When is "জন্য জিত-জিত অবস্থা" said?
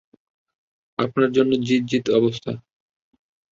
1.31-2.51